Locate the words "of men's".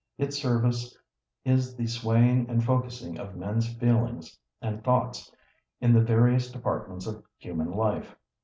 3.19-3.71